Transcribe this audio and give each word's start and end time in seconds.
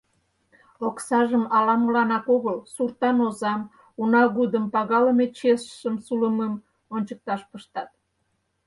Оксажым 0.87 1.43
ала-моланак 1.57 2.25
огыл, 2.35 2.57
суртан 2.73 3.17
озам, 3.27 3.61
унагудым, 4.01 4.65
пагалыме 4.73 5.25
чесшым 5.37 5.95
сулымым 6.05 6.53
ончыкташ 6.95 7.41
пыштат. 7.51 7.89